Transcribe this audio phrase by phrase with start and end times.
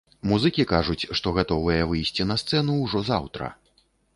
[0.29, 3.55] Музыкі кажуць, што гатовыя выйсці на сцэну ўжо заўтра.